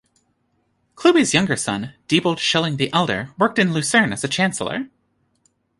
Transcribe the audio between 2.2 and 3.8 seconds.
Schilling the Elder worked in